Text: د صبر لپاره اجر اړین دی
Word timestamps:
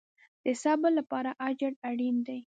د 0.43 0.45
صبر 0.63 0.91
لپاره 0.99 1.29
اجر 1.49 1.71
اړین 1.89 2.15
دی 2.27 2.39